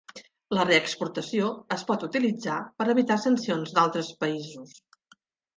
La 0.57 0.63
re-exportació 0.69 1.49
es 1.75 1.83
pot 1.91 2.07
utilitzar 2.09 2.57
per 2.81 2.89
evitar 2.97 3.21
sancions 3.27 3.77
d'altres 3.79 4.11
països. 4.25 4.77